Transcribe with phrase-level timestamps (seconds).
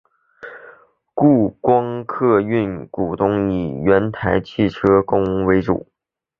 [1.13, 4.71] 故国光客运的股东以原台汽员
[5.05, 5.87] 工为主。